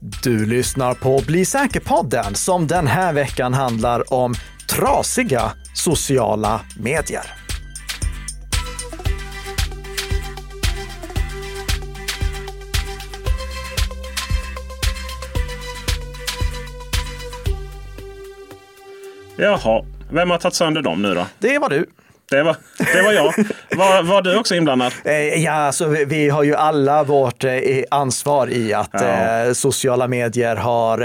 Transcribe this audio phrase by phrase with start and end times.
[0.00, 4.34] Du lyssnar på Bli säker-podden som den här veckan handlar om
[4.68, 7.22] trasiga sociala medier.
[19.36, 21.26] Jaha, vem har tagit sönder dem nu då?
[21.38, 21.86] Det var du.
[22.30, 23.34] Det var, det var jag.
[23.70, 24.92] Var, var du också inblandad?
[25.04, 25.12] Eh,
[25.44, 27.52] ja, alltså, vi, har ju alla vårt eh,
[27.90, 29.44] ansvar i att Ja.
[29.44, 30.98] eh, sociala medier har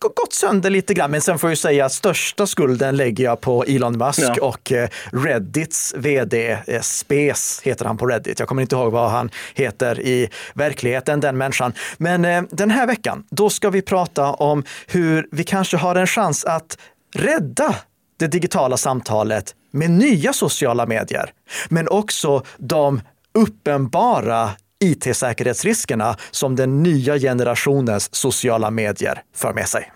[0.00, 1.10] gått sönder lite grann.
[1.10, 4.44] Men sen får jag ju säga att största skulden lägger jag på Elon Musk Ja.
[4.46, 4.72] och
[5.12, 8.38] Reddits vd, Spes heter han på Reddit.
[8.38, 11.72] Jag kommer inte ihåg vad han heter i verkligheten, den människan.
[11.98, 16.44] Men den här veckan, då ska vi prata om hur vi kanske har en chans
[16.44, 16.78] att
[17.14, 17.74] rädda
[18.18, 21.32] det digitala samtalet med nya sociala medier,
[21.68, 23.00] men också de
[23.34, 24.50] uppenbara
[24.84, 29.92] IT-säkerhetsriskerna som den nya generationens sociala medier för med sig.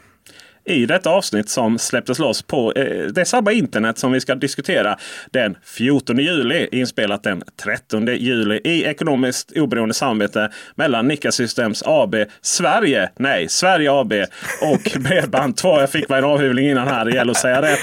[0.66, 4.98] I detta avsnitt som släpptes loss på eh, det samma internet som vi ska diskutera
[5.30, 6.68] den 14 juli.
[6.72, 13.92] Inspelat den 13 juli i ekonomiskt oberoende samarbete mellan Nika Systems AB Sverige, nej Sverige
[13.92, 14.12] AB
[14.62, 15.80] och Bredband2.
[15.80, 17.80] Jag fick mig en avhyvling innan här, det gäller att säga rätt.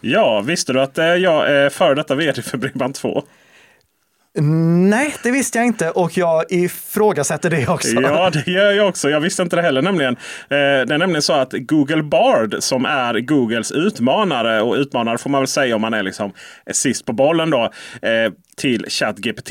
[0.00, 3.22] Ja, visste du att eh, jag är före detta vd för Bredband2?
[4.38, 7.88] Nej, det visste jag inte och jag ifrågasätter det också.
[7.88, 9.10] Ja, det gör jag också.
[9.10, 10.16] Jag visste inte det heller nämligen.
[10.16, 15.30] Eh, det är nämligen så att Google Bard som är Googles utmanare och utmanare får
[15.30, 16.32] man väl säga om man är liksom
[16.72, 17.62] sist på bollen då.
[18.02, 19.50] Eh, till ChatGPT.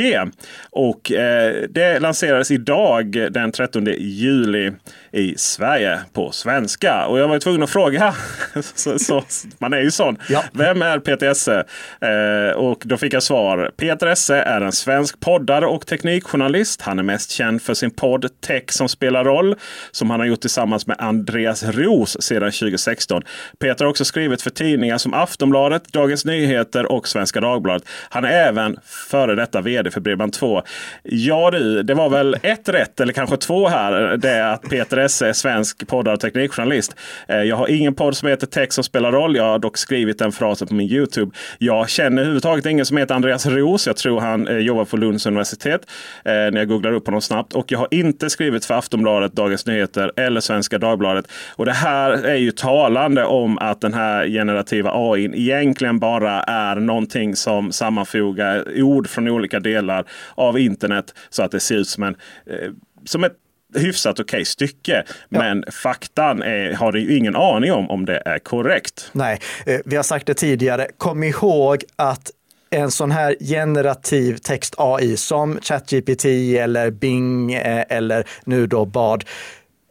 [0.69, 4.71] Och eh, det lanserades idag den 13 juli
[5.11, 7.05] i Sverige på svenska.
[7.05, 8.13] Och jag var tvungen att fråga,
[8.75, 9.23] så, så,
[9.57, 10.17] man är ju sån.
[10.29, 10.43] Ja.
[10.51, 11.65] Vem är Peter Esse?
[12.01, 13.71] Eh, och då fick jag svar.
[13.77, 16.81] Peter Esse är en svensk poddare och teknikjournalist.
[16.81, 19.55] Han är mest känd för sin podd Tech som spelar roll.
[19.91, 23.21] Som han har gjort tillsammans med Andreas Ros sedan 2016.
[23.59, 27.87] Peter har också skrivit för tidningar som Aftonbladet, Dagens Nyheter och Svenska Dagbladet.
[28.09, 30.63] Han är även före detta vd för Bredband2.
[31.03, 34.17] Ja du, det var väl ett rätt eller kanske två här.
[34.17, 36.95] Det är att Peter Esse är svensk poddare och teknikjournalist.
[37.27, 39.35] Eh, jag har ingen podd som heter Tech som spelar roll.
[39.35, 41.31] Jag har dock skrivit den frasen på min Youtube.
[41.57, 43.87] Jag känner överhuvudtaget ingen som heter Andreas Ros.
[43.87, 45.81] Jag tror han eh, jobbar på Lunds universitet.
[46.25, 47.53] Eh, när jag googlar upp honom snabbt.
[47.53, 51.25] Och jag har inte skrivit för Aftonbladet, Dagens Nyheter eller Svenska Dagbladet.
[51.55, 56.75] Och det här är ju talande om att den här generativa AI egentligen bara är
[56.75, 62.03] någonting som sammanfogar ord från olika delar av internet så att det ser ut som,
[62.03, 62.71] en, eh,
[63.05, 63.35] som ett
[63.75, 65.03] hyfsat okej stycke.
[65.29, 69.09] Men faktan är, har du ju ingen aning om om det är korrekt.
[69.11, 70.87] Nej, eh, vi har sagt det tidigare.
[70.97, 72.31] Kom ihåg att
[72.69, 79.25] en sån här generativ text AI som ChatGPT eller Bing eh, eller nu då Bard,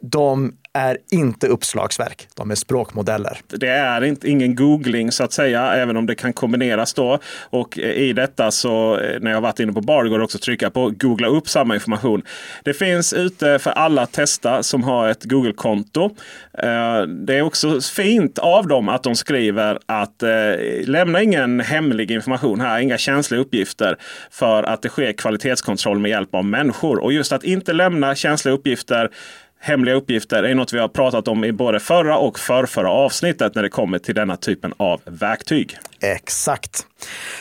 [0.01, 2.27] de är inte uppslagsverk.
[2.35, 3.37] De är språkmodeller.
[3.47, 7.19] Det är inte, ingen googling så att säga, även om det kan kombineras då.
[7.49, 10.37] Och eh, i detta så eh, när jag varit inne på Bard går det också
[10.37, 12.21] att trycka på googla upp samma information.
[12.63, 16.03] Det finns ute för alla att testa som har ett Google-konto.
[16.57, 20.23] Eh, det är också fint av dem att de skriver att
[20.85, 23.97] lämna ingen hemlig information här, inga känsliga uppgifter.
[24.31, 27.03] För att det sker kvalitetskontroll med hjälp av människor.
[27.03, 29.09] Och just att inte lämna känsliga uppgifter
[29.61, 33.63] Hemliga uppgifter är något vi har pratat om i både förra och förrförra avsnittet när
[33.63, 35.77] det kommer till denna typen av verktyg.
[36.01, 36.85] Exakt.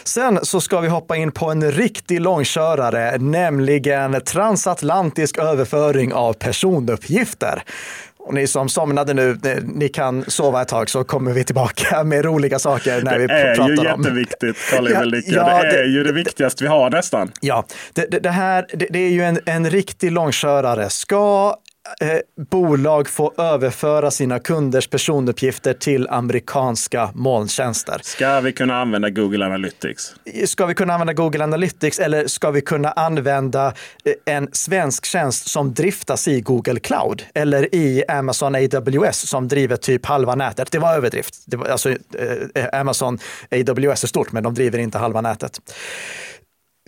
[0.04, 7.62] Sen så ska vi hoppa in på en riktig långkörare, nämligen transatlantisk överföring av personuppgifter.
[8.18, 12.24] Och ni som somnade nu, ni kan sova ett tag så kommer vi tillbaka med
[12.24, 14.02] roliga saker när vi Det är pratar ju om.
[14.02, 17.32] jätteviktigt, Karl Ja, ja, det är det- ju det viktigaste vi har nästan.
[17.40, 20.90] Ja, det, det, det här det, det är ju en, en riktig långkörare.
[20.90, 21.56] Ska
[22.00, 22.18] eh,
[22.50, 28.00] bolag få överföra sina kunders personuppgifter till amerikanska molntjänster?
[28.02, 30.14] Ska vi kunna använda Google Analytics?
[30.46, 33.66] Ska vi kunna använda Google Analytics eller ska vi kunna använda
[34.04, 39.76] eh, en svensk tjänst som driftas i Google Cloud eller i Amazon AWS som driver
[39.76, 40.72] typ halva nätet?
[40.72, 41.34] Det var överdrift.
[41.46, 43.18] Det var, alltså, eh, Amazon
[43.50, 45.60] AWS är stort, men de driver inte halva nätet.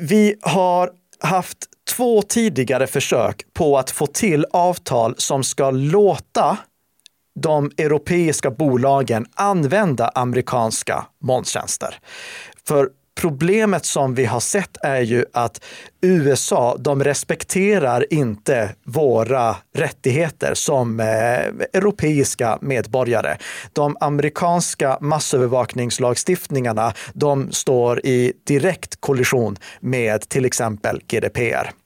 [0.03, 1.59] Vi har haft
[1.97, 6.59] två tidigare försök på att få till avtal som ska låta
[7.41, 11.99] de europeiska bolagen använda amerikanska molntjänster.
[12.67, 12.89] För
[13.21, 15.65] problemet som vi har sett är ju att
[16.01, 21.07] USA, de respekterar inte våra rättigheter som eh,
[21.73, 23.37] europeiska medborgare.
[23.73, 31.80] De amerikanska massövervakningslagstiftningarna, de står i direkt kollision med till exempel GDPR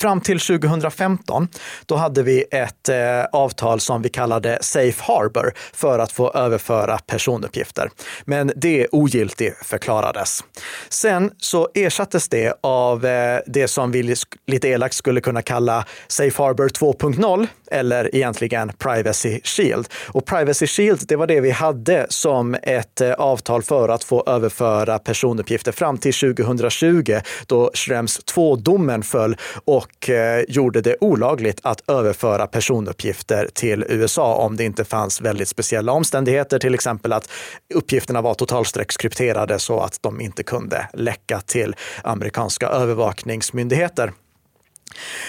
[0.00, 1.48] fram till 2015,
[1.86, 6.98] då hade vi ett eh, avtal som vi kallade Safe Harbor för att få överföra
[6.98, 7.90] personuppgifter.
[8.24, 10.44] Men det ogiltigt förklarades.
[10.88, 14.14] Sen så ersattes det av eh, det som vi
[14.46, 19.88] lite elakt skulle kunna kalla Safe Harbor 2.0 eller egentligen Privacy Shield.
[20.08, 24.24] Och Privacy Shield, det var det vi hade som ett eh, avtal för att få
[24.26, 31.60] överföra personuppgifter fram till 2020 då Schrems 2-domen föll och och eh, gjorde det olagligt
[31.62, 37.30] att överföra personuppgifter till USA om det inte fanns väldigt speciella omständigheter, till exempel att
[37.74, 44.12] uppgifterna var totalstreckskrypterade så att de inte kunde läcka till amerikanska övervakningsmyndigheter.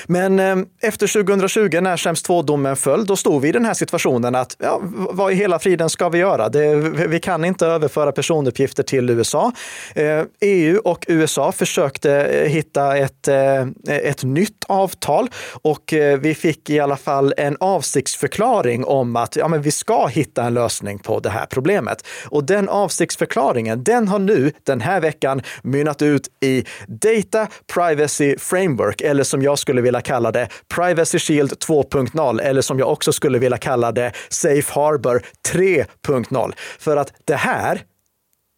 [0.08, 4.36] Men eh, efter 2020 när Schrems 2-domen föll, då stod vi i den här situationen
[4.36, 6.50] att ja, vad i hela friden ska vi göra?
[6.50, 6.76] Det,
[7.08, 9.52] vi kan inte överföra personuppgifter till USA.
[9.96, 13.28] Eh, EU och USA försökte eh, hitta ett,
[13.88, 15.30] ett nytt avtal
[15.62, 20.44] och vi fick i alla fall en avsiktsförklaring om att ja, men vi ska hitta
[20.44, 22.08] en lösning på det här problemet.
[22.26, 29.02] Och den avsiktsförklaringen, den har nu den här veckan mynnat ut i Data Privacy Framework,
[29.02, 33.40] eller som jag skulle vilja kalla det Privacy Shield 2.0 eller som jag också skulle
[33.40, 35.22] vilja kalla det Safe Harbor
[35.54, 36.54] 3.0.
[36.80, 37.82] För att det här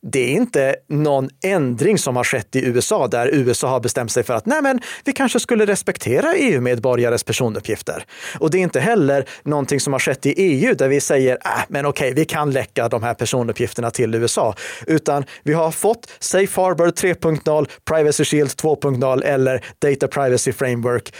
[0.03, 4.23] det är inte någon ändring som har skett i USA där USA har bestämt sig
[4.23, 8.05] för att nej, men vi kanske skulle respektera EU-medborgares personuppgifter.
[8.39, 11.63] Och det är inte heller någonting som har skett i EU där vi säger äh,
[11.67, 14.55] men okej, vi kan läcka de här personuppgifterna till USA,
[14.87, 21.13] utan vi har fått Safe Harbor 3.0, Privacy Shield 2.0 eller Data Privacy Framework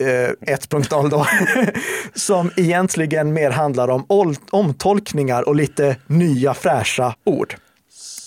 [0.00, 1.26] eh, 1.0 då,
[2.14, 7.54] som egentligen mer handlar om omtolkningar och lite nya fräscha ord.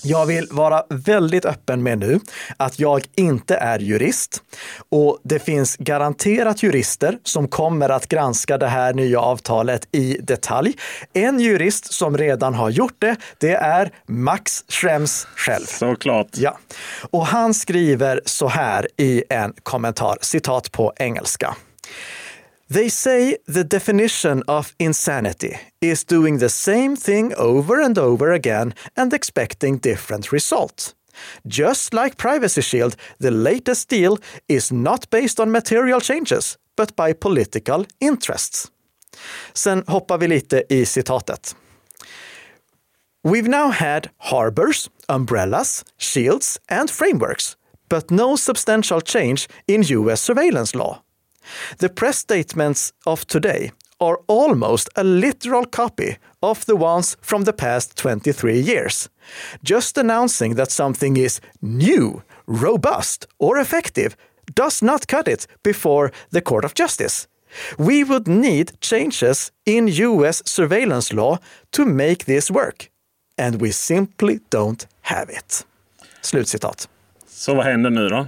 [0.03, 2.19] Jag vill vara väldigt öppen med nu
[2.57, 4.43] att jag inte är jurist
[4.89, 10.73] och det finns garanterat jurister som kommer att granska det här nya avtalet i detalj.
[11.13, 15.65] En jurist som redan har gjort det, det är Max Schrems själv.
[15.65, 16.27] Såklart.
[16.33, 16.57] Ja.
[17.11, 21.55] Och han skriver så här i en kommentar, citat på engelska.
[22.71, 28.75] They say the definition of insanity is doing the same thing over and over again
[28.95, 30.93] and expecting different results.
[31.47, 37.13] Just like Privacy Shield, the latest deal is not based on material changes, but by
[37.13, 38.71] political interests.
[39.53, 41.55] Sen hoppar vi lite i citatet.
[43.23, 47.57] We've now had harbors, umbrellas, shields and frameworks,
[47.89, 51.01] but no substantial change in US surveillance law.
[51.77, 57.53] The press statements of today are almost a literal copy of the ones from the
[57.53, 59.09] past 23 years.
[59.63, 64.15] Just announcing that something is new, robust, or effective
[64.55, 67.27] does not cut it before the Court of Justice.
[67.77, 71.37] We would need changes in US surveillance law
[71.71, 72.89] to make this work.
[73.37, 75.65] And we simply don't have it.
[76.21, 76.89] Slutcitat.
[77.27, 78.27] Så vad händer nu då?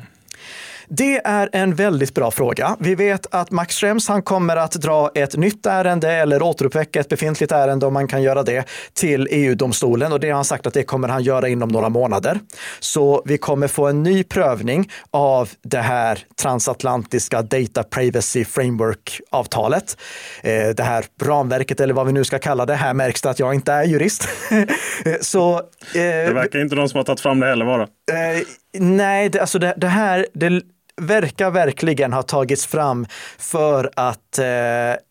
[0.94, 2.76] Det är en väldigt bra fråga.
[2.80, 7.10] Vi vet att Max Schrems han kommer att dra ett nytt ärende eller återuppväcka ett
[7.10, 10.74] befintligt ärende om man kan göra det till EU-domstolen och det har han sagt att
[10.74, 12.40] det kommer han göra inom några månader.
[12.80, 19.98] Så vi kommer få en ny prövning av det här transatlantiska Data Privacy Framework-avtalet.
[20.44, 22.76] Eh, det här ramverket eller vad vi nu ska kalla det.
[22.76, 24.28] Här märks det att jag inte är jurist.
[25.22, 27.82] Så, eh, det verkar inte någon som har tagit fram det heller vara.
[27.84, 28.44] Eh,
[28.74, 30.62] nej, det, alltså det, det här, det,
[31.02, 33.06] verkar verkligen ha tagits fram
[33.38, 34.46] för att eh,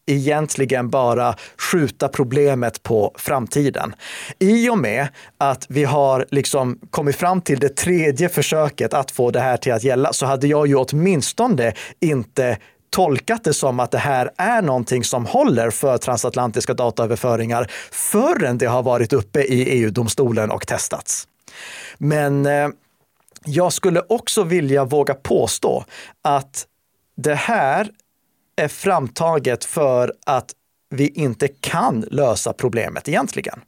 [0.07, 3.95] egentligen bara skjuta problemet på framtiden.
[4.39, 9.31] I och med att vi har liksom kommit fram till det tredje försöket att få
[9.31, 12.59] det här till att gälla så hade jag ju åtminstone inte
[12.91, 18.67] tolkat det som att det här är någonting som håller för transatlantiska dataöverföringar förrän det
[18.67, 21.27] har varit uppe i EU-domstolen och testats.
[21.99, 22.69] Men eh,
[23.45, 25.85] jag skulle också vilja våga påstå
[26.23, 26.67] att
[27.17, 27.91] det här
[28.57, 30.55] är framtaget för att
[30.91, 33.61] vi inte kan lösa problemet egentligen.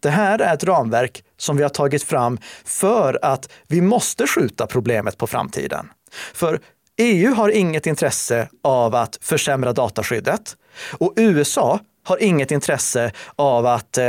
[0.00, 4.66] Det här är ett ramverk som vi har tagit fram för att vi måste skjuta
[4.66, 5.92] problemet på framtiden.
[6.34, 6.60] För
[6.96, 10.56] EU har inget intresse av att försämra dataskyddet
[10.98, 14.04] och USA har inget intresse av att eh,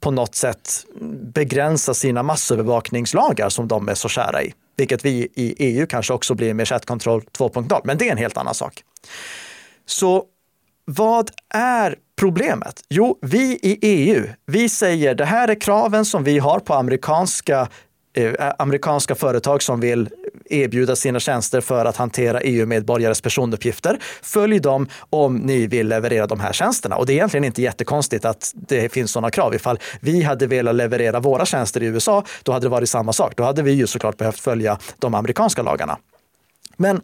[0.00, 0.84] på något sätt
[1.34, 4.52] begränsa sina massövervakningslagar som de är så kära i.
[4.76, 8.36] Vilket vi i EU kanske också blir med chattkontroll 2.0, men det är en helt
[8.36, 8.82] annan sak.
[9.86, 10.24] Så
[10.84, 12.82] vad är problemet?
[12.88, 17.68] Jo, vi i EU, vi säger det här är kraven som vi har på amerikanska,
[18.16, 20.08] eh, amerikanska företag som vill
[20.50, 23.98] erbjuda sina tjänster för att hantera EU-medborgares personuppgifter.
[24.22, 26.96] Följ dem om ni vill leverera de här tjänsterna.
[26.96, 29.54] Och det är egentligen inte jättekonstigt att det finns sådana krav.
[29.54, 33.36] Ifall vi hade velat leverera våra tjänster i USA, då hade det varit samma sak.
[33.36, 35.98] Då hade vi ju såklart behövt följa de amerikanska lagarna.
[36.76, 37.00] Men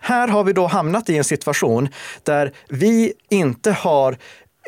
[0.00, 1.88] här har vi då hamnat i en situation
[2.22, 4.16] där vi inte har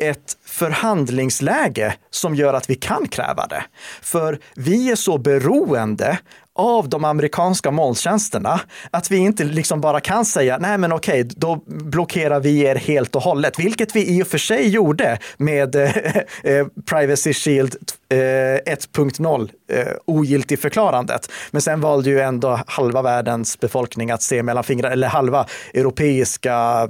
[0.01, 3.63] ett förhandlingsläge som gör att vi kan kräva det.
[4.01, 6.19] För vi är så beroende
[6.59, 8.59] av de amerikanska molntjänsterna
[8.91, 13.15] att vi inte liksom bara kan säga nej men okej, då blockerar vi er helt
[13.15, 15.97] och hållet, vilket vi i och för sig gjorde med eh,
[16.43, 17.75] eh Privacy Shield
[18.09, 21.31] eh, 1.0 eh, ogiltig förklarandet.
[21.51, 26.87] Men sen valde ju ändå halva världens befolkning att se mellan fingrarna, eller halva europeiska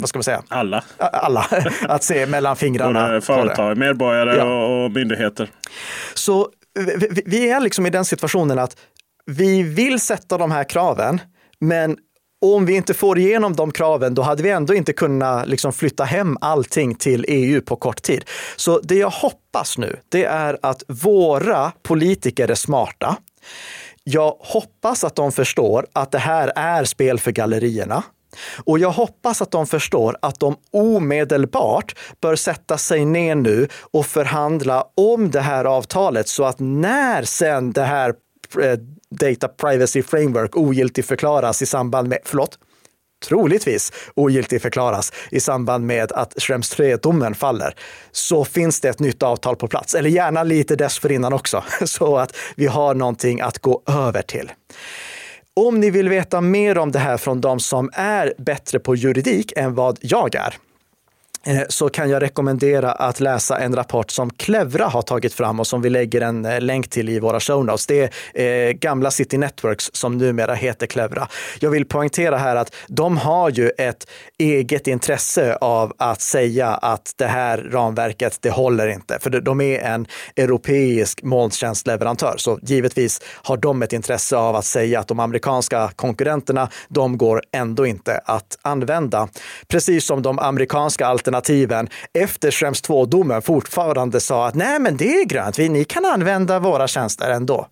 [0.00, 0.42] vad ska man säga?
[0.48, 0.84] Alla.
[0.98, 1.46] Alla.
[1.88, 3.08] Att se mellan fingrarna.
[3.08, 4.66] Både företag, medborgare ja.
[4.66, 5.50] och myndigheter.
[6.14, 8.76] Så vi, vi är liksom i den situationen att
[9.26, 11.20] vi vill sätta de här kraven,
[11.60, 11.96] men
[12.40, 16.04] om vi inte får igenom de kraven, då hade vi ändå inte kunnat liksom flytta
[16.04, 18.24] hem allting till EU på kort tid.
[18.56, 23.16] Så det jag hoppas nu, det är att våra politiker är smarta.
[24.04, 28.02] Jag hoppas att de förstår att det här är spel för gallerierna.
[28.64, 34.06] Och jag hoppas att de förstår att de omedelbart bör sätta sig ner nu och
[34.06, 38.14] förhandla om det här avtalet så att när sen det här
[38.62, 38.78] eh,
[39.10, 42.58] Data Privacy Framework ogiltigförklaras i samband med, förlåt,
[43.24, 47.74] troligtvis ogiltigförklaras i samband med att Schrems 3-domen faller,
[48.12, 49.94] så finns det ett nytt avtal på plats.
[49.94, 54.50] Eller gärna lite dessförinnan också, så att vi har någonting att gå över till.
[55.58, 59.52] Om ni vill veta mer om det här från de som är bättre på juridik
[59.56, 60.54] än vad jag är,
[61.46, 65.66] Eh, så kan jag rekommendera att läsa en rapport som Clevra har tagit fram och
[65.66, 67.86] som vi lägger en eh, länk till i våra show notes.
[67.86, 71.28] Det är eh, gamla City Networks som numera heter Clevra.
[71.60, 74.06] Jag vill poängtera här att de har ju ett
[74.38, 79.18] eget intresse av att säga att det här ramverket, det håller inte.
[79.20, 85.00] För de är en europeisk molntjänstleverantör, så givetvis har de ett intresse av att säga
[85.00, 89.28] att de amerikanska konkurrenterna, de går ändå inte att använda.
[89.68, 95.14] Precis som de amerikanska alternativen alternativen efter Schrems 2-domen fortfarande sa att nej, men det
[95.14, 97.68] är grönt, ni kan använda våra tjänster ändå.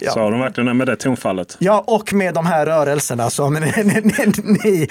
[0.00, 0.12] Ja.
[0.12, 1.56] Sa de verkligen det med det tonfallet?
[1.58, 4.88] Ja, och med de här rörelserna som ni, ni, ni,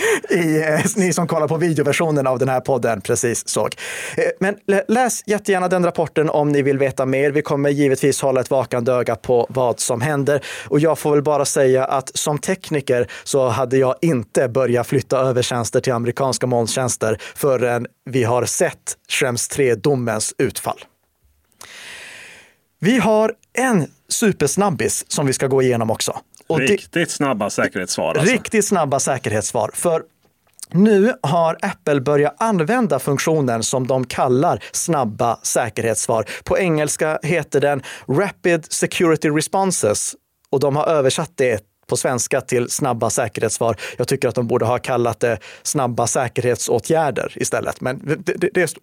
[0.95, 3.75] ni, som kollar på videoversionen av den här podden precis såg.
[4.17, 4.55] Eh, men
[4.87, 7.31] läs jättegärna den rapporten om ni vill veta mer.
[7.31, 10.41] Vi kommer givetvis hålla ett vakande öga på vad som händer.
[10.67, 15.19] Och jag får väl bara säga att som tekniker så hade jag inte börjat flytta
[15.19, 20.79] över tjänster till amerikanska molntjänster förrän vi har sett Schrems 3-domens utfall.
[22.79, 26.19] Vi har en supersnabbis som vi ska gå igenom också.
[26.47, 28.15] Och riktigt snabba säkerhetssvar.
[28.15, 28.33] Alltså.
[28.33, 29.71] Riktigt snabba säkerhetssvar.
[29.73, 30.03] För
[30.71, 36.25] nu har Apple börjat använda funktionen som de kallar snabba säkerhetssvar.
[36.43, 40.15] På engelska heter den Rapid Security Responses
[40.49, 43.75] och de har översatt det på svenska till snabba säkerhetssvar.
[43.97, 47.81] Jag tycker att de borde ha kallat det snabba säkerhetsåtgärder istället.
[47.81, 48.75] Men det, det, det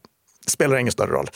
[0.47, 1.31] spelar ingen större roll.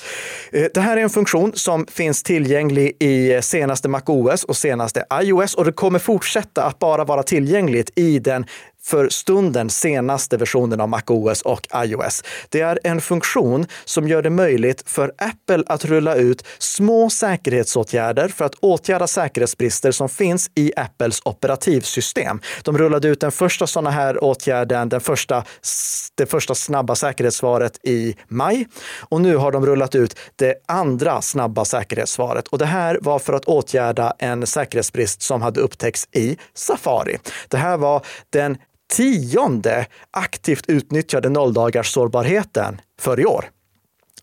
[0.52, 5.04] Eh, det här är en funktion som finns tillgänglig i eh, senaste MacOS och senaste
[5.22, 8.46] iOS och det kommer fortsätta att bara vara tillgängligt i den
[8.90, 12.24] för stunden senaste versionen av MacOS och iOS.
[12.48, 18.28] Det är en funktion som gör det möjligt för Apple att rulla ut små säkerhetsåtgärder
[18.28, 22.40] för att åtgärda säkerhetsbrister som finns i Apples operativsystem.
[22.64, 25.44] De rullade ut den första sådana här åtgärden, den första,
[26.14, 28.66] det första snabba säkerhetssvaret i maj
[28.98, 32.48] och nu har de rullat ut det andra snabba säkerhetssvaret.
[32.48, 37.18] Och det här var för att åtgärda en säkerhetsbrist som hade upptäckts i Safari.
[37.48, 38.58] Det här var den
[38.90, 43.50] tionde aktivt utnyttjade nolldagars sårbarheten för i år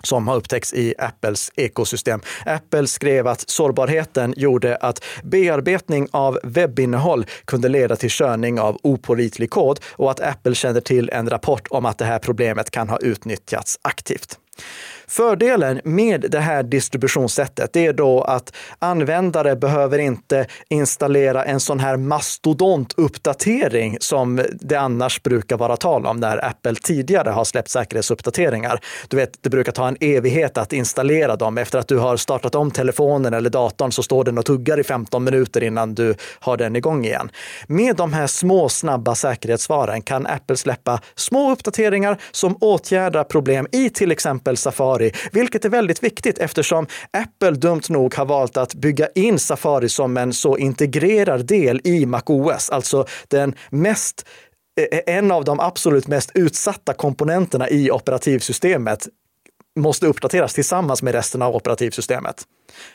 [0.03, 2.21] som har upptäckts i Apples ekosystem.
[2.45, 9.49] Apple skrev att sårbarheten gjorde att bearbetning av webbinnehåll kunde leda till körning av opolitlig
[9.49, 12.97] kod och att Apple känner till en rapport om att det här problemet kan ha
[12.97, 14.39] utnyttjats aktivt.
[15.09, 21.97] Fördelen med det här distributionssättet är då att användare behöver inte installera en sån här
[21.97, 28.79] mastodontuppdatering som det annars brukar vara tal om när Apple tidigare har släppt säkerhetsuppdateringar.
[29.07, 31.57] Du vet, det brukar ta en evighet att installera dem.
[31.57, 34.83] Efter att du har startat om telefonen eller datorn så står den och tuggar i
[34.83, 37.29] 15 minuter innan du har den igång igen.
[37.67, 43.89] Med de här små snabba säkerhetssvaren kan Apple släppa små uppdateringar som åtgärdar problem i
[43.89, 48.73] till exempel Safari Safari, vilket är väldigt viktigt eftersom Apple dumt nog har valt att
[48.73, 54.25] bygga in Safari som en så integrerad del i MacOS, alltså den mest
[54.91, 59.07] eh, en av de absolut mest utsatta komponenterna i operativsystemet
[59.79, 62.43] måste uppdateras tillsammans med resten av operativsystemet.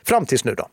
[0.05, 0.69] Fram tills nu då.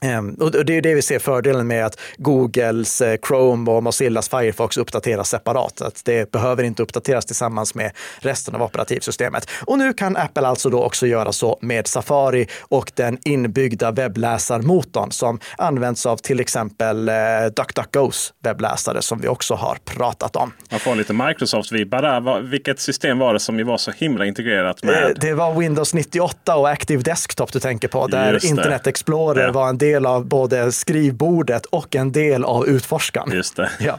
[0.00, 4.28] Ehm, och det är det vi ser fördelen med att Googles eh, Chrome och Mozillas
[4.28, 5.82] Firefox uppdateras separat.
[5.82, 9.50] Att det behöver inte uppdateras tillsammans med resten av operativsystemet.
[9.66, 15.10] Och nu kan Apple alltså då också göra så med Safari och den inbyggda webbläsarmotorn
[15.10, 17.14] som används av till exempel eh,
[17.56, 20.52] DuckDuckGos webbläsare som vi också har pratat om.
[20.70, 22.40] Man får lite Microsoft-vibbar där.
[22.40, 25.04] Vilket system var det som var så himla integrerat med?
[25.04, 29.68] Eh, det var Windows 98 och Active Desktop du tänker på, där Internet Explorer var
[29.68, 33.30] en del del av både skrivbordet och en del av utforskaren.
[33.32, 33.70] Just det.
[33.80, 33.98] Ja.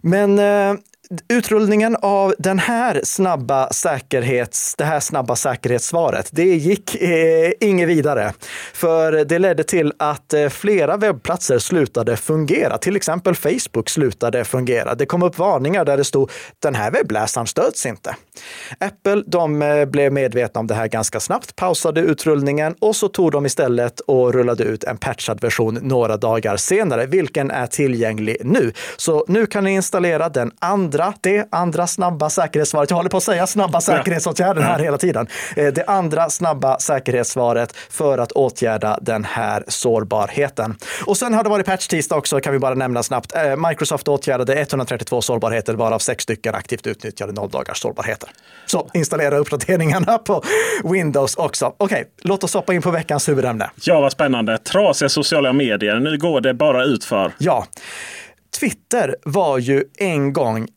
[0.00, 0.74] Men eh,
[1.28, 8.32] Utrullningen av den här snabba säkerhets, det här snabba säkerhetssvaret, det gick eh, inget vidare.
[8.72, 12.78] För det ledde till att eh, flera webbplatser slutade fungera.
[12.78, 14.94] Till exempel Facebook slutade fungera.
[14.94, 16.30] Det kom upp varningar där det stod
[16.62, 18.16] den här webbläsaren stöds inte.
[18.78, 23.32] Apple de eh, blev medvetna om det här ganska snabbt, pausade utrullningen och så tog
[23.32, 28.72] de istället och rullade ut en patchad version några dagar senare, vilken är tillgänglig nu.
[28.96, 32.90] Så nu kan ni installera den andra det andra snabba säkerhetssvaret.
[32.90, 35.26] Jag håller på att säga snabba säkerhetsåtgärder här hela tiden.
[35.56, 40.76] Eh, det andra snabba säkerhetssvaret för att åtgärda den här sårbarheten.
[41.06, 43.34] Och sen har det varit patch tisdag också, kan vi bara nämna snabbt.
[43.36, 47.78] Eh, Microsoft åtgärdade 132 sårbarheter, varav sex stycken aktivt utnyttjade nolldagars
[48.24, 48.44] sårbarheter.
[48.66, 50.42] Så installera uppdateringarna på
[50.84, 51.74] Windows också.
[51.76, 53.70] Okej, låt oss hoppa in på veckans huvudämne.
[53.84, 54.58] Ja, vad spännande.
[54.58, 56.00] Trasiga sociala medier.
[56.00, 57.32] Nu går det bara utför.
[57.38, 57.66] Ja.
[58.60, 60.68] Twitter var ju en gång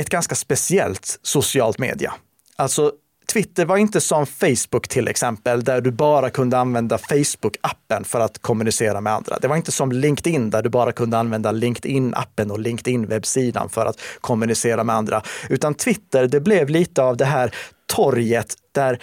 [0.00, 2.12] ett ganska speciellt socialt media.
[2.56, 2.92] Alltså
[3.32, 8.38] Twitter var inte som Facebook till exempel, där du bara kunde använda Facebook-appen för att
[8.38, 9.38] kommunicera med andra.
[9.38, 14.00] Det var inte som LinkedIn, där du bara kunde använda LinkedIn-appen och LinkedIn-webbsidan för att
[14.20, 15.22] kommunicera med andra.
[15.48, 17.54] Utan Twitter, det blev lite av det här
[17.86, 18.98] torget där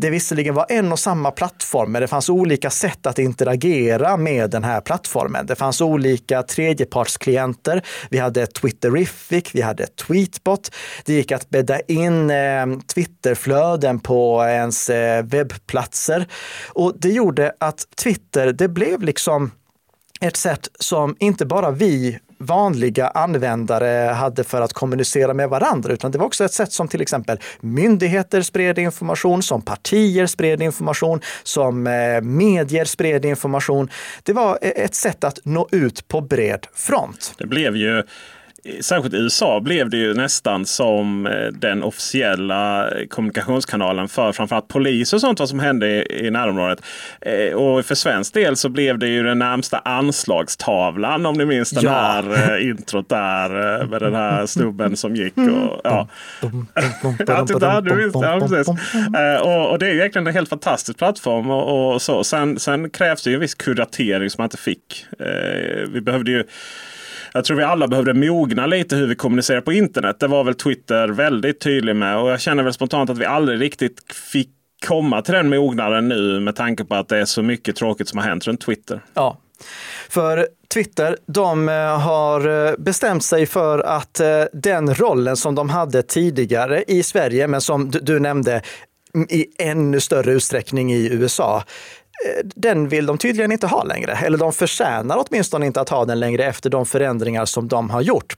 [0.00, 4.50] det visserligen var en och samma plattform, men det fanns olika sätt att interagera med
[4.50, 5.46] den här plattformen.
[5.46, 7.82] Det fanns olika tredjepartsklienter.
[8.10, 10.70] Vi hade Twitterific, vi hade Tweetbot.
[11.04, 16.26] Det gick att bädda in eh, Twitterflöden på ens eh, webbplatser.
[16.68, 19.50] Och det gjorde att Twitter, det blev liksom
[20.20, 26.10] ett sätt som inte bara vi vanliga användare hade för att kommunicera med varandra, utan
[26.10, 31.20] det var också ett sätt som till exempel myndigheter spred information, som partier spred information,
[31.42, 33.90] som eh, medier spred information.
[34.22, 37.34] Det var e-, ett sätt att nå ut på bred front.
[37.38, 38.02] Det blev ju
[38.80, 45.12] särskilt i USA blev det ju nästan som eh, den officiella kommunikationskanalen för framförallt polis
[45.12, 46.82] och sånt vad som hände i, närområdet.
[47.20, 51.70] Eh, och för svensk del så blev det ju den närmsta anslagstavlan om ni minns
[51.70, 51.90] den ja.
[51.90, 55.36] här eh, introt där med den här snubben som gick.
[55.36, 56.08] Och, ja.
[57.26, 58.26] ja, titta, du minns det.
[58.26, 58.68] Ja, precis.
[59.42, 61.50] och, och det är ju egentligen en helt fantastisk plattform.
[61.50, 62.24] Och, och så.
[62.24, 65.06] Sen, sen krävs det ju en viss kuratering som man inte fick.
[65.88, 66.44] vi behövde ju
[67.32, 70.16] jag tror vi alla behövde mogna lite hur vi kommunicerar på internet.
[70.20, 72.18] Det var väl Twitter väldigt tydlig med.
[72.18, 74.50] Och jag känner väl spontant att vi aldrig riktigt fick
[74.86, 78.18] komma till den mognaden nu med tanke på att det är så mycket tråkigt som
[78.18, 79.00] har hänt runt Twitter.
[79.14, 79.38] Ja,
[80.08, 85.68] för Twitter, de eh, har eh, bestämt sig för att eh, den rollen som de
[85.68, 88.62] hade tidigare i Sverige, men som du nämnde
[89.28, 91.64] i ännu större utsträckning i USA,
[92.26, 94.12] Eh, den vill de tydligen inte ha längre.
[94.12, 98.00] Eller de förtjänar åtminstone inte att ha den längre efter de förändringar som de har
[98.00, 98.34] gjort.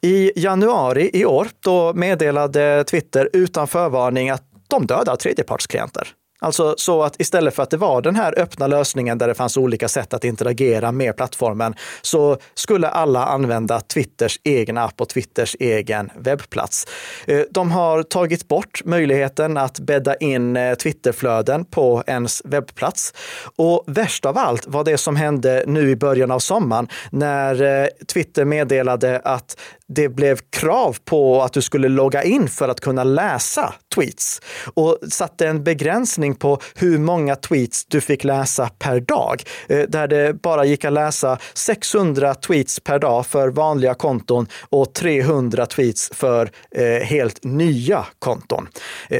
[0.00, 6.08] I januari i år, då meddelade Twitter utan förvarning att de dödar tredjepartsklienter.
[6.42, 9.56] Alltså så att istället för att det var den här öppna lösningen där det fanns
[9.56, 15.56] olika sätt att interagera med plattformen så skulle alla använda Twitters egen app och Twitters
[15.60, 16.86] egen webbplats.
[17.26, 23.14] Eh, de har tagit bort möjligheten att bädda in eh, Twitterflöden på ens webbplats.
[23.56, 27.86] Och värst av allt var det som hände nu i början av sommaren när eh,
[28.12, 33.04] Twitter meddelade att det blev krav på att du skulle logga in för att kunna
[33.04, 34.40] läsa tweets
[34.74, 39.42] och satte en begränsning på hur många tweets du fick läsa per dag.
[39.68, 44.94] Eh, där det bara gick att läsa 600 tweets per dag för vanliga konton och
[44.94, 48.68] 300 tweets för eh, helt nya konton.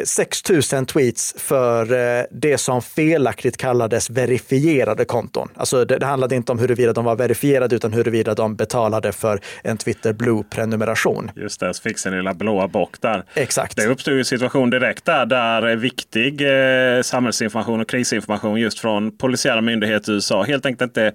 [0.05, 1.83] 6000 eh, tweets för
[2.31, 5.49] det som felaktigt kallades verifierade konton.
[5.57, 9.41] Alltså det, det handlade inte om huruvida de var verifierade utan huruvida de betalade för
[9.63, 11.31] en Twitter Blue prenumeration.
[11.37, 13.25] Just det, så fick sin lilla blåa bock där.
[13.35, 13.77] Exakt.
[13.77, 19.61] Det uppstod en situation direkt där, där viktig eh, samhällsinformation och krisinformation just från polisiära
[19.61, 20.42] myndigheter i USA.
[20.42, 21.12] Helt enkelt inte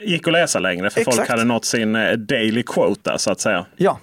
[0.00, 1.16] gick att läsa längre för Exakt.
[1.16, 3.66] folk hade nått sin eh, daily quota så att säga.
[3.76, 3.98] Ja,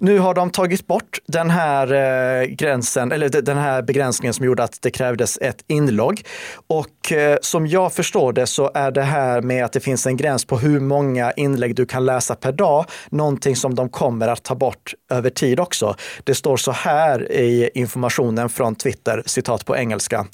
[0.00, 4.44] nu har de tagit bort den här eh, gränsen, eller de- den här begränsningen som
[4.46, 6.22] gjorde att det krävdes ett inlogg.
[6.66, 10.16] Och eh, som jag förstår det så är det här med att det finns en
[10.16, 14.42] gräns på hur många inlägg du kan läsa per dag, någonting som de kommer att
[14.42, 15.96] ta bort över tid också.
[16.24, 20.26] Det står så här i informationen från Twitter, citat på engelska.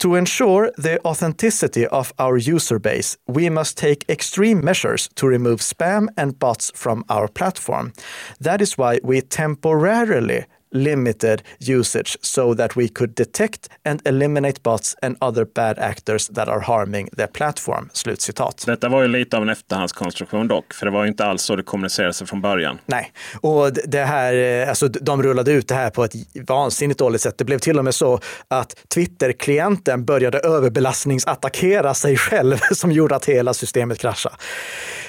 [0.00, 5.60] To ensure the authenticity of our user base, we must take extreme measures to remove
[5.60, 7.92] spam and bots from our platform.
[8.40, 14.96] That is why we temporarily limited usage so that we could detect and eliminate bots
[15.02, 17.90] and other bad actors that are harming the platform.
[17.92, 18.64] Slutcitat.
[18.66, 21.56] Detta var ju lite av en efterhandskonstruktion dock, för det var ju inte alls så
[21.56, 22.78] det kommunicerades från början.
[22.86, 26.14] Nej, och det här, eh, alltså de rullade ut det här på ett
[26.48, 27.38] vansinnigt dåligt sätt.
[27.38, 33.24] Det blev till och med så att Twitter-klienten började överbelastningsattackera sig själv som gjorde att
[33.24, 34.34] hela systemet kraschade.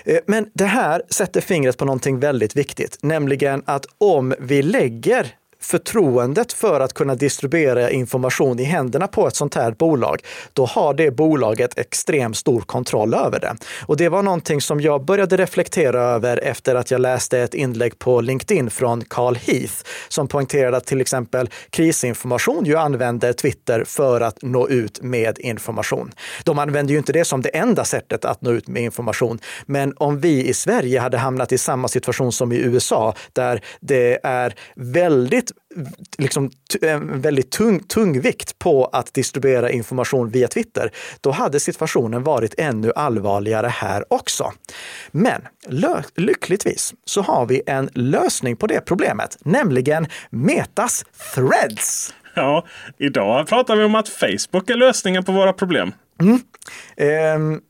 [0.06, 5.28] Eh, Men det här sätter fingret på någonting väldigt viktigt, nämligen att om vi lägger
[5.62, 10.22] förtroendet för att kunna distribuera information i händerna på ett sånt här bolag,
[10.54, 13.56] då har det bolaget extremt stor kontroll över det.
[13.86, 18.00] Och det var någonting som jag började reflektera över efter att jag läste ett inlägg
[18.00, 19.74] på LinkedIn från Carl Heath
[20.08, 26.12] som poängterade att till exempel krisinformation ju använder Twitter för att nå ut med information.
[26.44, 29.40] De använder ju inte det som det enda sättet att nå ut med information.
[29.66, 34.20] Men om vi i Sverige hade hamnat i samma situation som i USA, där det
[34.24, 35.51] är väldigt
[36.18, 42.24] liksom, en väldigt tung, tung vikt på att distribuera information via Twitter, då hade situationen
[42.24, 44.54] varit ännu allvarligare här också.
[45.12, 45.42] Men
[46.16, 52.14] lyckligtvis så har vi en lösning på det problemet, nämligen Metas Threads.
[52.34, 52.66] Ja,
[52.98, 55.92] idag pratar vi om att Facebook är lösningen på våra problem.
[56.98, 57.62] Ehm,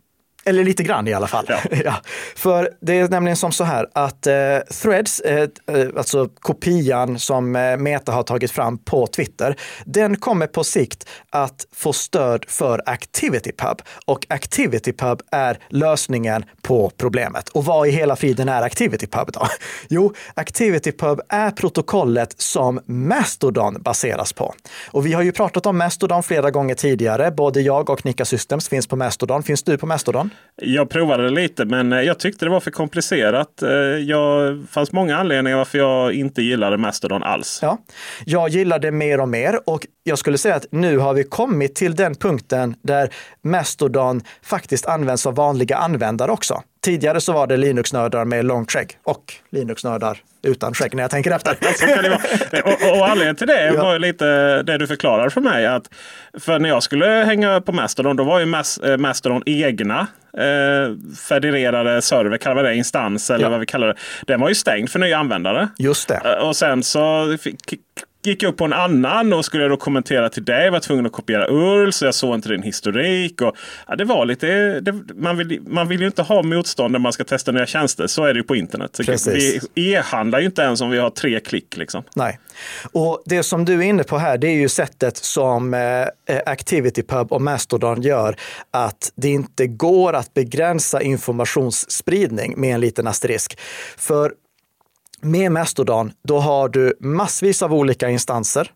[0.46, 1.46] eller lite grann i alla fall.
[1.48, 1.58] Ja.
[1.86, 1.96] Ja.
[2.36, 4.34] För det är nämligen som så här att eh,
[4.82, 10.48] Threads, eh, eh, alltså kopian som eh, Meta har tagit fram på Twitter, den kommer
[10.48, 13.82] på sikt att få stöd för ActivityPub.
[14.06, 17.50] Och ActivityPub är lösningen på problemet.
[17.50, 19.48] Och vad i hela friden är ActivityPub då?
[19.90, 24.54] Jo, ActivityPub är protokollet som Mastodon baseras på.
[24.92, 27.32] Och vi har ju pratat om Mastodon flera gånger tidigare.
[27.32, 29.44] Både jag och Nika Systems finns på Mastodon.
[29.44, 30.31] Finns du på Mastodon?
[30.64, 33.58] Jag provade det lite men eh, jag tyckte det var för komplicerat.
[33.58, 37.60] Det Jag fanns många anledningar varför jag inte gillade Mastodon alls.
[37.62, 37.78] Ja,
[38.26, 41.76] jag gillade det mer och mer och jag skulle säga att nu har vi kommit
[41.76, 43.10] till den punkten där
[43.44, 46.62] Mastodon faktiskt används av vanliga användare också.
[46.84, 51.32] Tidigare så var det Linux-nördar med långt skägg och Linux-nördar utan skägg när jag tänker
[51.32, 51.58] efter.
[51.76, 52.64] Så kan det vara.
[52.92, 54.26] Och, och anledningen till det var ju lite
[54.64, 55.66] det du förklarade för mig.
[55.66, 55.84] Att
[56.40, 58.46] för när jag skulle hänga på Mastodon då var ju
[58.92, 60.96] eh, Mastodon egna eh,
[61.30, 63.50] federerade server, kallar vi det, instans eller Ja.
[63.50, 63.96] vad vi kallar det.
[64.28, 65.68] Den var ju stängd för nya användare.
[65.78, 66.22] Just det.
[66.26, 67.58] Eh, Och sen så fick,
[68.24, 70.66] gick jag upp på en annan och skulle då kommentera till dig.
[70.66, 73.42] Jag var tvungen att kopiera URL så jag såg inte din historik.
[73.42, 73.56] Och,
[73.88, 77.14] ja, det var lite, det, man, vill, man vill ju inte ha motstånd när man
[77.14, 78.08] ska testa nya tjänster.
[78.08, 79.00] Så är det ju på internet.
[79.06, 79.70] Precis.
[79.74, 81.78] Vi e-handlar ju inte ens om vi har tre klick.
[81.78, 82.04] Liksom.
[82.16, 82.40] Nej.
[82.92, 87.32] Och det som du är inne på här, det är ju sättet som eh, ActivityPub
[87.32, 88.36] och Mastodon gör
[88.72, 93.60] att det inte går att begränsa informationsspridning med en liten asterisk.
[93.98, 94.32] För
[95.22, 98.72] med Mastodon, då har du massvis av olika instanser.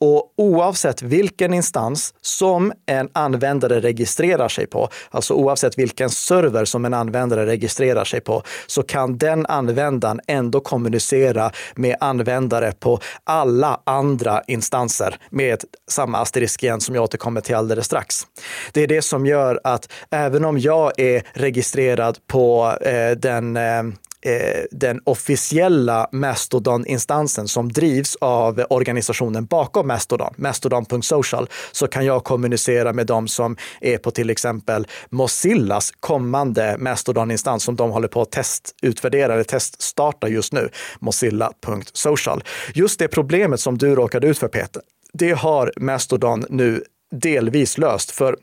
[0.00, 6.84] Och oavsett vilken instans som en användare registrerar sig på, alltså oavsett vilken server som
[6.84, 13.80] en användare registrerar sig på, så kan den användaren ändå kommunicera med användare på alla
[13.84, 18.26] andra instanser med samma asterisk igen som jag återkommer till alldeles strax.
[18.72, 23.82] Det är det som gör att även om jag är registrerad på eh, den eh,
[24.24, 32.92] eh, den officiella Mastodon-instansen som drivs av organisationen bakom Mastodon, mastodon.social, så kan jag kommunicera
[32.92, 38.30] med dem som är på till exempel Mozillas kommande Mastodon-instans som de håller på att
[38.30, 42.44] testutvärdera eller teststarta just nu, mozilla.social.
[42.74, 44.82] Just det problemet som du råkade ut för Peter,
[45.12, 46.84] det har Mastodon nu
[47.20, 48.10] delvis löst.
[48.10, 48.36] För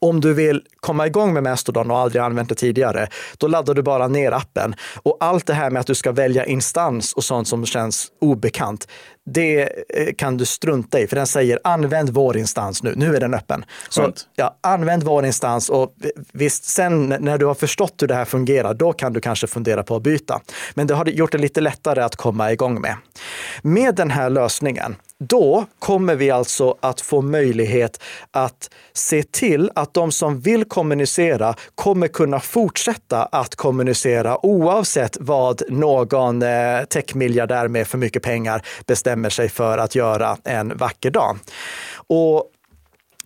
[0.00, 3.82] om du vill komma igång med Mastodon och aldrig använt det tidigare, då laddar du
[3.82, 4.74] bara ner appen.
[5.02, 8.88] Och allt det här med att du ska välja instans och sånt som känns obekant,
[9.24, 12.94] det eh, kan du strunta i, för den säger använd vår instans nu.
[12.96, 13.64] Nu är den öppen.
[13.88, 15.94] Så ja, använd vår instans och
[16.32, 19.82] visst, sen när du har förstått hur det här fungerar, då kan du kanske fundera
[19.82, 20.40] på att byta.
[20.74, 22.96] Men det har gjort det lite lättare att komma igång med.
[23.62, 29.94] Med den här lösningen, då kommer vi alltså att få möjlighet att se till att
[29.94, 37.88] de som vill kommunicera kommer kunna fortsätta att kommunicera oavsett vad någon eh, techmiljardär med
[37.88, 41.38] för mycket pengar bestämmer sig för att göra en vacker dag.
[42.06, 42.44] Och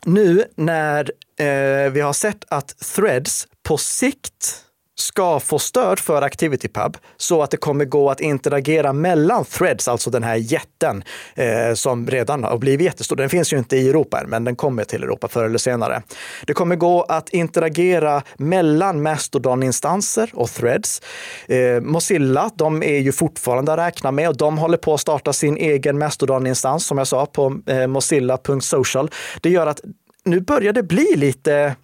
[0.05, 4.65] nu när eh, vi har sett att threads på sikt
[5.03, 10.11] ska få stöd för ActivityPub så att det kommer gå att interagera mellan threads, alltså
[10.11, 13.17] den här jätten eh, som redan har blivit jättestor.
[13.17, 16.03] Den finns ju inte i Europa än, men den kommer till Europa förr eller senare.
[16.47, 21.03] Det kommer gå att interagera mellan Mastodon-instanser och threads.
[21.49, 25.33] Eh, Mozilla, de är ju fortfarande att räkna med och de håller på att starta
[25.33, 29.11] sin egen Mastodon-instans, som jag sa, på eh, mozilla.social.
[29.41, 29.81] Det gör att
[30.25, 31.77] nu börjar det bli lite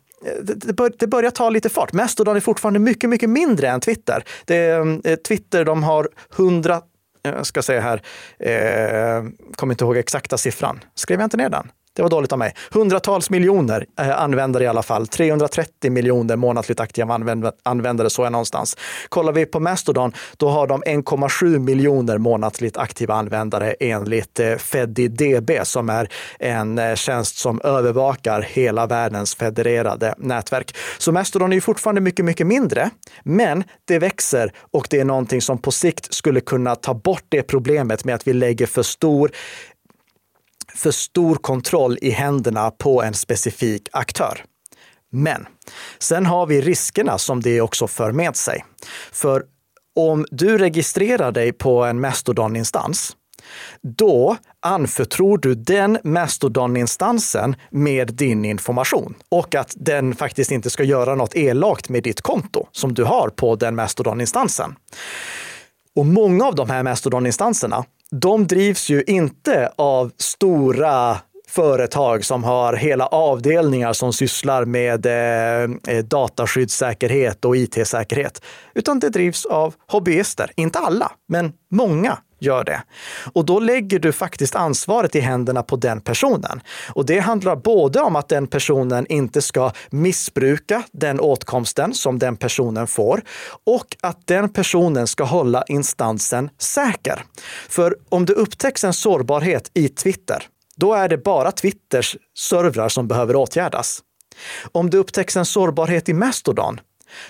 [0.42, 1.92] det, bör, det börjar ta lite fart.
[1.92, 4.24] Mastodon är fortfarande mycket, mycket mindre än Twitter.
[4.44, 6.74] Det, mm, eh, Twitter, de har 100
[7.24, 8.02] eh, jag ska säga här,
[8.38, 9.24] eh,
[9.56, 10.80] kommer inte ihåg exakta siffran.
[10.94, 11.70] Skrev jag inte ner den?
[11.98, 12.54] Det var dåligt av mig.
[12.70, 15.06] Hundratals miljoner eh, användare i alla fall.
[15.06, 17.14] 330 miljoner månatligt aktiva
[17.62, 18.76] användare, så är någonstans.
[19.08, 25.50] Kollar vi på Mastodon, då har de 1,7 miljoner månatligt aktiva användare enligt eh, FediDB
[25.62, 26.08] som är
[26.38, 30.76] en eh, tjänst som övervakar hela världens federerade nätverk.
[30.98, 32.90] Så Mastodon är fortfarande mycket, mycket mindre,
[33.22, 37.42] men det växer och det är någonting som på sikt skulle kunna ta bort det
[37.42, 39.30] problemet med att vi lägger för stor
[40.78, 44.44] för stor kontroll i händerna på en specifik aktör.
[45.12, 45.46] Men
[45.98, 48.64] sen har vi riskerna som det också för med sig.
[49.12, 49.44] För
[49.96, 53.16] om du registrerar dig på en Mastodon-instans,
[53.82, 61.14] då anförtror du den Mastodon-instansen med din information och att den faktiskt inte ska göra
[61.14, 64.76] något elakt med ditt konto som du har på den Mastodon-instansen.
[65.96, 71.16] Och många av de här Mastodon-instanserna, de drivs ju inte av stora
[71.48, 78.42] företag som har hela avdelningar som sysslar med eh, eh dataskyddssäkerhet och it-säkerhet,
[78.74, 80.50] utan det drivs av hobbyister.
[80.56, 82.82] Inte alla, men många gör det.
[83.32, 86.60] Och då lägger du faktiskt ansvaret i händerna på den personen.
[86.88, 92.36] Och det handlar både om att den personen inte ska missbruka den åtkomsten som den
[92.36, 93.22] personen får
[93.64, 97.24] och att den personen ska hålla instansen säker.
[97.68, 100.42] För om det upptäcks en sårbarhet i Twitter,
[100.76, 104.02] då är det bara Twitters servrar som behöver åtgärdas.
[104.72, 106.80] Om det upptäcks en sårbarhet i Mastodon,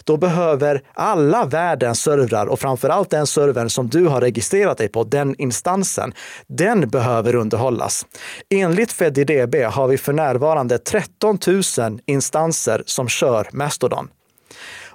[0.04, 5.04] då behöver alla världens servrar och framförallt den servern som du har registrerat dig på,
[5.04, 6.12] den instansen,
[6.46, 8.06] den behöver underhållas.
[8.50, 11.62] Enligt FediDB har vi för närvarande 13 000
[12.06, 14.08] instanser som kör Mastodon.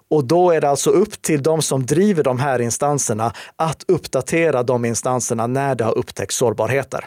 [0.09, 4.63] Och då är det alltså upp till de som driver de här instanserna att uppdatera
[4.63, 7.05] de instanserna när det har upptäckts sårbarheter.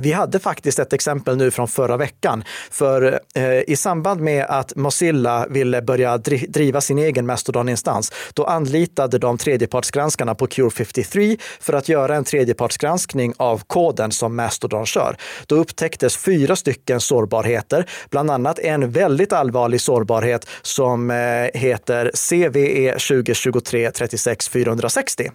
[0.00, 2.44] Vi hade faktiskt ett exempel nu från förra veckan.
[2.70, 9.18] För eh, i samband med att Mozilla ville börja driva sin egen Mastodon-instans, då anlitade
[9.18, 15.16] de tredjepartsgranskarna på Cure 53 för att göra en tredjepartsgranskning av koden som Mastodon kör.
[15.46, 21.16] Då upptäcktes fyra stycken sårbarheter, bland annat en väldigt allvarlig sårbarhet som eh,
[21.60, 25.30] heter CVE 2023 36 460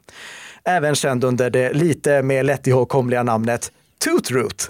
[0.65, 3.71] även känd under det lite mer lättihågkomliga namnet
[4.03, 4.69] Tootroot.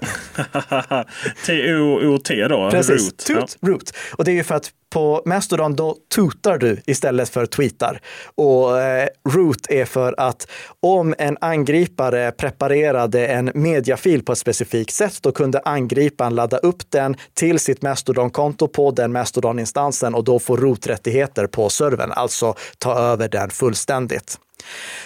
[1.46, 2.70] T-O-O-T då?
[2.70, 3.18] Precis, root.
[3.18, 3.68] Toot, ja.
[3.68, 3.92] root.
[4.12, 8.00] Och det är ju för att på Mastodon då tutar du istället för tweetar.
[8.34, 14.94] Och eh, root är för att om en angripare preparerade en mediafil på ett specifikt
[14.94, 20.38] sätt, då kunde angriparen ladda upp den till sitt Mastodon-konto på den Mastodon-instansen och då
[20.38, 24.38] få root-rättigheter på servern, alltså ta över den fullständigt.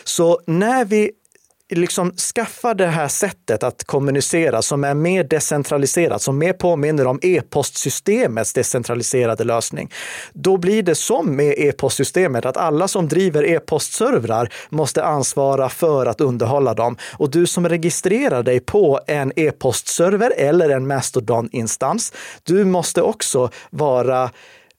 [0.05, 1.11] Så när vi
[1.77, 7.19] liksom skaffa det här sättet att kommunicera som är mer decentraliserat, som mer påminner om
[7.23, 9.93] e-postsystemets decentraliserade lösning.
[10.33, 16.21] Då blir det som med e-postsystemet, att alla som driver e-postservrar måste ansvara för att
[16.21, 16.97] underhålla dem.
[17.13, 24.31] Och du som registrerar dig på en e-postserver eller en Mastodon-instans, du måste också vara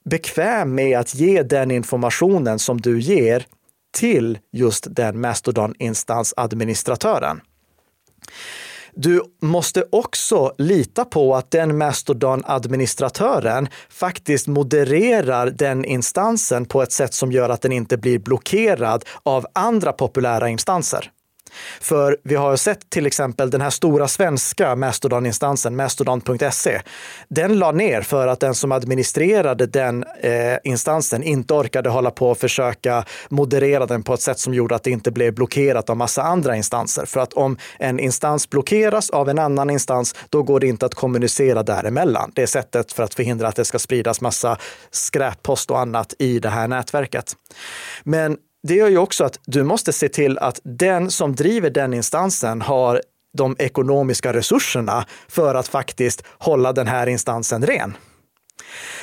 [0.10, 3.46] bekväm med att ge den informationen som du ger
[3.92, 7.42] till just den Mastodon-instansadministratören.
[8.94, 17.14] Du måste också lita på att den Mastodon-administratören faktiskt modererar den instansen på ett sätt
[17.14, 21.12] som gör att den inte blir blockerad av andra populära instanser.
[21.82, 26.82] För vi har sett till exempel den här stora svenska Mastodon-instansen, mastodon.se.
[27.30, 32.30] Den la ner för att den som administrerade den eh, instansen inte orkade hålla på
[32.30, 35.98] och försöka moderera den på ett sätt som gjorde att det inte blev blockerat av
[35.98, 37.06] massa andra instanser.
[37.06, 40.96] För att om en instans blockeras av en annan instans, då går det inte att
[40.96, 42.32] kommunicera däremellan.
[42.36, 44.58] Det är sättet för att förhindra att det ska spridas massa
[44.92, 47.36] skräppost och annat i det här nätverket.
[48.04, 51.94] Men det gör ju också att du måste se till att den som driver den
[51.94, 53.02] instansen har
[53.38, 57.98] de ekonomiska resurserna för att faktiskt hålla den här instansen ren.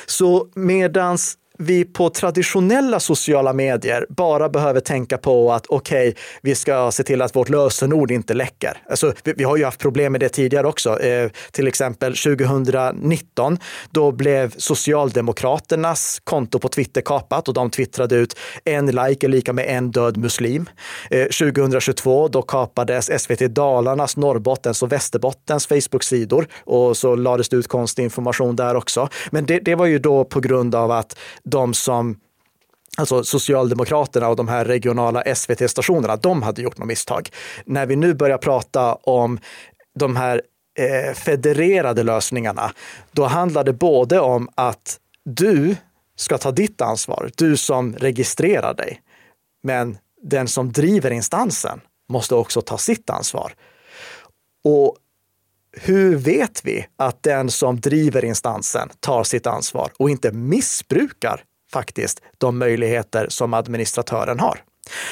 [0.05, 6.55] Så medans vi på traditionella sociala medier bara behöver tänka på att okej, okay, vi
[6.55, 8.77] ska se till att vårt lösenord inte läcker.
[8.89, 10.99] Alltså, vi, vi har ju haft problem med det tidigare också.
[10.99, 13.57] Eh, till exempel 2019,
[13.91, 19.53] då blev Socialdemokraternas konto på Twitter kapat och de twittrade ut en like är lika
[19.53, 20.69] med en död muslim.
[21.09, 27.67] Eh, 2022, då kapades SVT Dalarnas, Norrbottens och Västerbottens Facebook-sidor och så lades det ut
[27.67, 29.09] konstig information där också.
[29.31, 31.15] Men det, det var ju då på grund av att
[31.49, 32.19] de som
[32.97, 37.29] Alltså Socialdemokraterna och de här regionala SVT-stationerna, de hade gjort något misstag.
[37.65, 39.39] När vi nu börjar prata om
[39.95, 40.41] de här
[40.79, 42.71] eh, federerade lösningarna,
[43.11, 45.75] då handlar det både om att du
[46.15, 49.01] ska ta ditt ansvar, du som registrerar dig.
[49.63, 53.53] Men den som driver instansen måste också ta sitt ansvar.
[54.63, 54.95] Och
[55.71, 62.21] hur vet vi att den som driver instansen tar sitt ansvar och inte missbrukar faktiskt
[62.37, 64.63] de möjligheter som administratören har?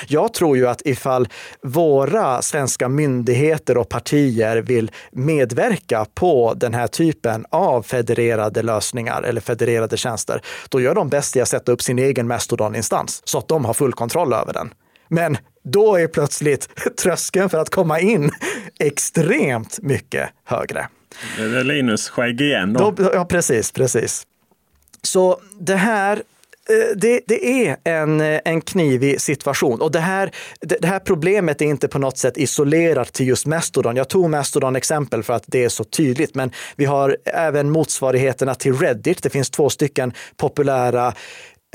[0.07, 1.27] Jag tror ju att ifall
[1.61, 9.41] våra svenska myndigheter och partier vill medverka på den här typen av federerade lösningar eller
[9.41, 13.47] federerade tjänster, då gör de bäst i att sätta upp sin egen Mastodon-instans så att
[13.47, 14.73] de har full kontroll över den.
[15.07, 16.69] Men då är plötsligt
[17.01, 18.31] tröskeln för att komma in
[18.79, 20.87] extremt mycket högre.
[21.37, 22.91] Det är Linus skägg igen då.
[22.91, 23.11] då.
[23.13, 24.27] Ja, precis, precis.
[25.01, 30.77] Så det här eh, det, det, är en, en knivig situation och det här, det,
[30.81, 33.95] det, här problemet är inte på något sätt isolerat till just Mastodon.
[33.95, 38.55] Jag tog Mastodon exempel för att det är så tydligt, men vi har även motsvarigheterna
[38.55, 39.23] till Reddit.
[39.23, 41.13] Det finns två stycken populära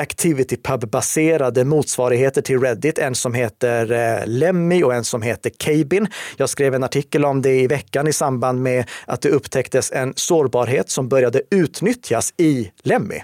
[0.02, 2.98] ActivityPub-baserade motsvarigheter till Reddit.
[2.98, 6.07] En som heter eh, Lemmy och en som heter Cabin.
[6.37, 10.12] Jag skrev en artikel om det i veckan i samband med att det upptäcktes en
[10.16, 13.20] sårbarhet som började utnyttjas i Lemmy.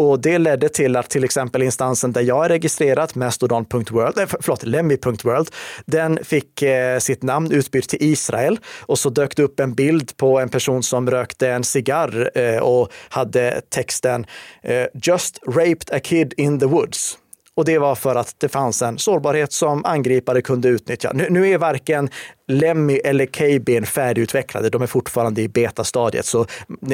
[0.00, 4.28] Och det ledde till att till exempel instansen där jag är registrerad, mastodon.world, äh, eh,
[4.40, 5.50] förlåt, lemmy.world,
[5.86, 10.16] den fick eh, sitt namn utbytt till Israel och så dök det upp en bild
[10.16, 14.26] på en person som rökte en cigarr eh, och hade texten
[14.62, 17.18] eh, “Just raped a kid in the woods”.
[17.54, 21.10] Och det var för att det fanns en sårbarhet som angripare kunde utnyttja.
[21.14, 22.10] Nu, nu är varken
[22.50, 24.70] Lemmy eller Cabin färdigutvecklade.
[24.70, 26.46] De är fortfarande i betastadiet, så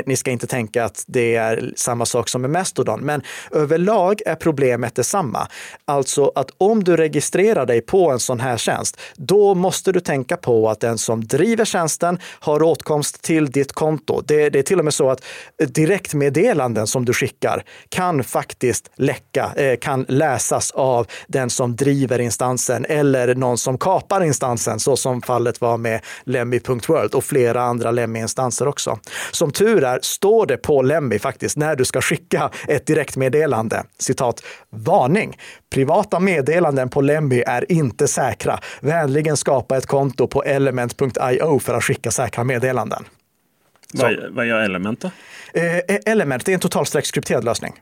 [0.06, 3.00] ni ska inte tänka att det är samma sak som med Mastodon.
[3.00, 5.48] Men överlag är problemet detsamma.
[5.84, 10.36] Alltså att om du registrerar dig på en sån här tjänst, då måste du tänka
[10.36, 14.22] på att den som driver tjänsten har åtkomst till ditt konto.
[14.24, 15.24] Det, det är till och med så att
[15.56, 22.84] direktmeddelanden som du skickar kan faktiskt läcka, eh, kan läsas av den som driver instansen
[22.88, 27.90] eller någon som kapar instansen, så som fallet fallet var med Lemmy.world och flera andra
[27.90, 28.98] Lemmy-instanser också.
[29.32, 33.84] Som tur är står det på Lemmy faktiskt när du ska skicka ett direktmeddelande.
[33.98, 35.36] Citat, varning!
[35.70, 38.58] Privata meddelanden på Lemmy är inte säkra.
[38.80, 43.04] Vänligen skapa ett konto på element.io för att skicka säkra meddelanden.
[43.94, 45.10] Vad, vad gör Element då?
[45.54, 47.72] Eh, Element det är en totalstreckskrypterad lösning.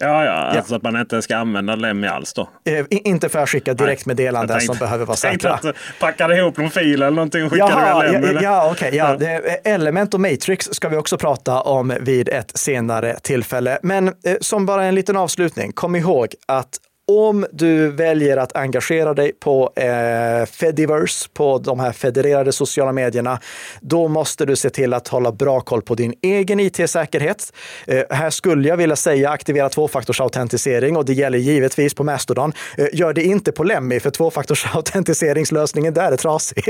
[0.00, 2.48] Ja, ja, alltså att man inte ska använda Lemmy alls då?
[2.64, 5.54] Eh, inte för att skicka direktmeddelanden som behöver vara säkra.
[5.54, 8.26] Att packade ihop någon fil eller någonting och skickade Jaha, Lemmy.
[8.32, 8.70] Ja, ja.
[8.72, 9.16] Okay, ja.
[9.20, 9.26] ja.
[9.64, 13.78] Element och Matrix ska vi också prata om vid ett senare tillfälle.
[13.82, 19.14] Men eh, som bara en liten avslutning, kom ihåg att om du väljer att engagera
[19.14, 23.40] dig på eh, Fediverse, på de här federerade sociala medierna,
[23.80, 27.52] då måste du se till att hålla bra koll på din egen it-säkerhet.
[27.86, 32.52] Eh, här skulle jag vilja säga aktivera tvåfaktorsautentisering och det gäller givetvis på Mastodon.
[32.76, 36.68] Eh, gör det inte på Lemmy, för tvåfaktorsautentiseringslösningen där är trasig.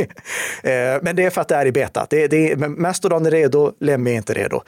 [0.63, 0.73] eh,
[1.03, 2.07] men det är för att det är i beta.
[2.11, 4.63] Det, det, Mastodon är redo, Lemmy är inte redo.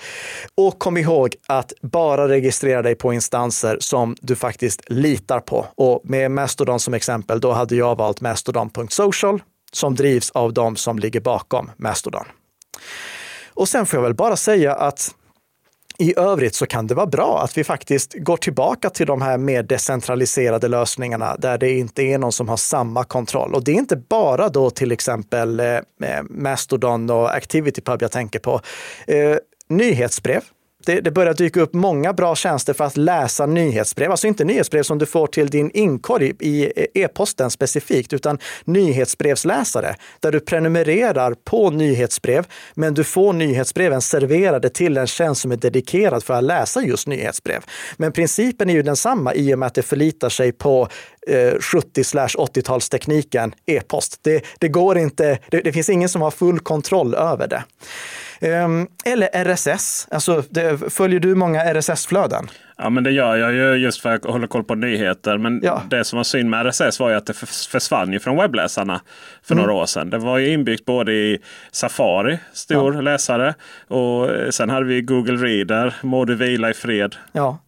[0.55, 5.60] Och kom ihåg att bara registrera dig på instanser som du faktiskt litar på.
[5.75, 10.99] Och med Mastodon som exempel, då hade jag valt mastodon.social som drivs av de som
[10.99, 12.25] ligger bakom Mastodon.
[13.55, 15.15] Och sen får jag väl bara säga att
[15.99, 19.39] i övrigt så kan det vara bra att vi faktiskt går tillbaka till de här
[19.39, 23.55] mer decentraliserade lösningarna där det inte är någon som har samma kontroll.
[23.55, 25.79] Och det är inte bara då till exempel eh,
[26.31, 28.61] Mastodon och ActivityPub jag tänker på.
[29.07, 29.37] Eh,
[29.69, 30.43] nyhetsbrev
[30.87, 34.11] det, det börjar dyka upp många bra tjänster för att läsa nyhetsbrev.
[34.11, 40.33] Alltså inte nyhetsbrev som du får till din inkorg i e-posten specifikt, utan nyhetsbrevsläsare där
[40.33, 46.25] du prenumererar på nyhetsbrev, men du får nyhetsbreven serverade till en tjänst som är dedikerad
[46.25, 47.65] för att läsa just nyhetsbrev.
[47.97, 50.89] Men principen är ju densamma i och med att det förlitar sig på
[51.27, 54.19] Eh, 70 80-talstekniken e-post.
[54.23, 57.65] Det, det, går inte, det, det finns ingen som har full kontroll över det.
[58.41, 60.09] Ehm, eller RSS.
[60.11, 62.51] Alltså, det, följer du många RSS-flöden?
[62.83, 65.39] Ja, men det gör jag ju just för att hålla koll på nyheter.
[65.39, 65.83] Men ja.
[65.91, 67.35] det som var synd med RSS var ju att det
[67.71, 69.01] försvann ju från webbläsarna
[69.43, 69.67] för mm.
[69.67, 70.11] några år sedan.
[70.11, 71.39] Det var ju inbyggt både i
[71.73, 73.01] Safari, stor ja.
[73.01, 73.55] läsare,
[73.89, 77.17] och sen hade vi Google Reader, må du vila i fred.
[77.33, 77.59] Ja.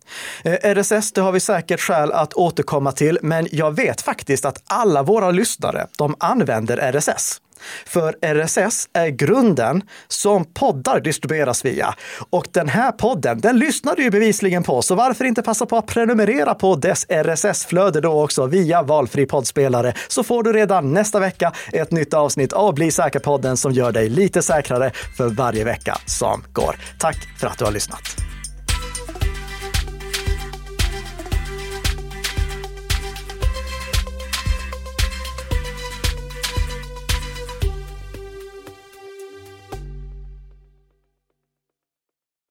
[0.45, 4.63] Eh, RSS, det har vi säkert skäl att återkomma till, men jag vet faktiskt att
[4.67, 7.41] alla våra lyssnare, de använder RSS.
[7.87, 11.95] För RSS är grunden som poddar distribueras via.
[12.31, 15.77] Och den här podden, den lyssnar du ju bevisligen på, så varför inte passa på
[15.77, 21.21] att prenumerera på dess RSS-flöde då också via valfri poddspelare, så får du redan nästa
[21.21, 25.99] vecka ett nytt avsnitt av Bli säker-podden som gör dig lite säkrare för varje vecka
[26.07, 26.77] som går.
[26.99, 28.32] Tack för att du har lyssnat.